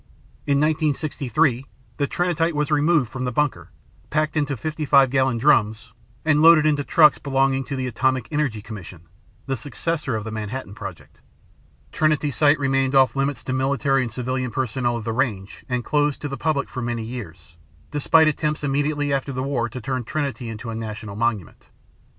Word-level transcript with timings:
In 0.47 0.59
1963 0.59 1.63
the 1.97 2.07
Trinitite 2.07 2.55
was 2.55 2.71
removed 2.71 3.11
from 3.11 3.23
the 3.25 3.31
bunker, 3.31 3.69
packed 4.09 4.35
into 4.35 4.57
55 4.57 5.11
gallon 5.11 5.37
drums, 5.37 5.93
and 6.25 6.41
loaded 6.41 6.65
into 6.65 6.83
trucks 6.83 7.19
belonging 7.19 7.63
to 7.65 7.75
the 7.75 7.85
Atomic 7.85 8.27
Energy 8.31 8.63
Commission 8.63 9.01
(the 9.45 9.55
successor 9.55 10.15
of 10.15 10.23
the 10.23 10.31
Manhattan 10.31 10.73
Project). 10.73 11.21
Trinity 11.91 12.31
site 12.31 12.57
remained 12.57 12.95
off 12.95 13.15
limits 13.15 13.43
to 13.43 13.53
military 13.53 14.01
and 14.01 14.11
civilian 14.11 14.49
personnel 14.49 14.97
of 14.97 15.03
the 15.03 15.13
range 15.13 15.63
and 15.69 15.85
closed 15.85 16.19
to 16.21 16.27
the 16.27 16.35
public 16.35 16.67
for 16.67 16.81
many 16.81 17.03
years, 17.03 17.57
despite 17.91 18.27
attempts 18.27 18.63
immediately 18.63 19.13
after 19.13 19.31
the 19.31 19.43
war 19.43 19.69
to 19.69 19.79
turn 19.79 20.03
Trinity 20.03 20.49
into 20.49 20.71
a 20.71 20.73
national 20.75 21.15
monument. 21.15 21.69